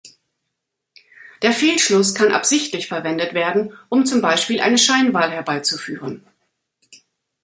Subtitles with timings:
[1.43, 6.25] Der Fehlschluss kann absichtlich verwendet werden, um zum Beispiel eine Scheinwahl herbeizuführen.